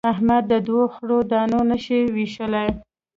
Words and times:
احمد 0.11 0.43
د 0.51 0.53
دوو 0.67 0.83
خرو 0.95 1.17
دانه 1.31 1.59
نه 1.69 1.77
شي 1.83 1.99
وېشلای. 2.15 2.69